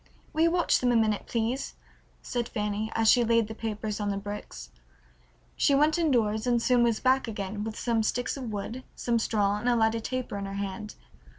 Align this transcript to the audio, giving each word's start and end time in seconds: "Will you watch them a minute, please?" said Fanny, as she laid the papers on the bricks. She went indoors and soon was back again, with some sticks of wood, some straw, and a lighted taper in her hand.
"Will 0.33 0.41
you 0.41 0.49
watch 0.49 0.79
them 0.79 0.91
a 0.91 0.95
minute, 0.95 1.27
please?" 1.27 1.75
said 2.23 2.49
Fanny, 2.49 2.91
as 2.95 3.07
she 3.07 3.23
laid 3.23 3.47
the 3.47 3.53
papers 3.53 3.99
on 3.99 4.09
the 4.09 4.17
bricks. 4.17 4.71
She 5.55 5.75
went 5.75 5.99
indoors 5.99 6.47
and 6.47 6.59
soon 6.59 6.81
was 6.81 6.99
back 6.99 7.27
again, 7.27 7.63
with 7.63 7.77
some 7.77 8.01
sticks 8.01 8.35
of 8.35 8.51
wood, 8.51 8.83
some 8.95 9.19
straw, 9.19 9.57
and 9.59 9.69
a 9.69 9.75
lighted 9.75 10.03
taper 10.03 10.39
in 10.39 10.47
her 10.47 10.55
hand. 10.55 10.95